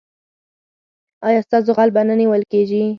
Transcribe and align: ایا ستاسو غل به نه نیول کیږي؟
ایا 1.27 1.39
ستاسو 1.47 1.71
غل 1.77 1.89
به 1.95 2.01
نه 2.07 2.15
نیول 2.19 2.41
کیږي؟ 2.51 2.81